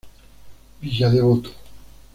Villa 0.81 1.11
Devoto. 1.11 1.53